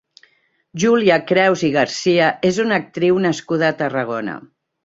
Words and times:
Júlia 0.83 1.17
Creus 1.33 1.63
i 1.69 1.69
Garcia 1.77 2.31
és 2.51 2.59
una 2.67 2.81
actriu 2.85 3.23
nascuda 3.29 3.73
a 3.73 3.81
Tarragona. 3.83 4.39